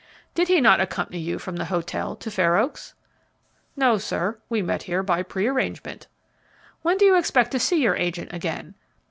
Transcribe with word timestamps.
"Did 0.33 0.47
he 0.47 0.59
not 0.61 0.81
accompany 0.81 1.19
you 1.19 1.37
from 1.37 1.57
the 1.57 1.65
hotel 1.65 2.15
to 2.15 2.31
Fair 2.31 2.57
Oaks?" 2.57 2.95
"No, 3.75 3.99
sir; 3.99 4.39
we 4.49 4.63
met 4.63 4.81
here 4.81 5.03
by 5.03 5.21
prearrangement." 5.21 6.07
"When 6.81 6.97
do 6.97 7.05
you 7.05 7.15
expect 7.19 7.51
to 7.51 7.59
see 7.59 7.83
your 7.83 7.95
agent 7.95 8.33
again?" 8.33 8.73